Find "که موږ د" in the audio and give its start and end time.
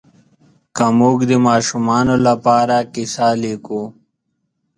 0.75-1.33